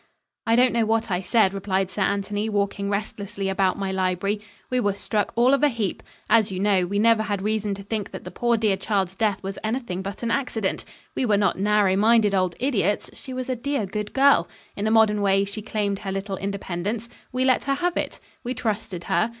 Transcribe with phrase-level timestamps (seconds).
[0.47, 4.41] "I don't know what I said," replied Sir Anthony, walking restlessly about my library.
[4.71, 6.01] "We were struck all of a heap.
[6.27, 9.43] As you know, we never had reason to think that the poor dear child's death
[9.43, 10.85] was anything but an accident.
[11.15, 13.11] We were not narrow minded old idiots.
[13.13, 14.47] She was a dear good girl.
[14.75, 17.07] In a modern way she claimed her little independence.
[17.31, 18.19] We let her have it.
[18.43, 19.29] We trusted her.